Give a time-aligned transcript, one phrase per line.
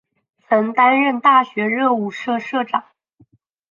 [0.47, 2.85] 曾担任大学热舞社社长。